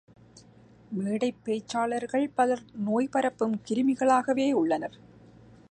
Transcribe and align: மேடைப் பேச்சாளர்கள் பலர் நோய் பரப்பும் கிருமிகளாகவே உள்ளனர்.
மேடைப் 0.91 1.41
பேச்சாளர்கள் 1.45 2.27
பலர் 2.35 2.63
நோய் 2.85 3.09
பரப்பும் 3.11 3.61
கிருமிகளாகவே 3.69 4.51
உள்ளனர். 4.51 4.97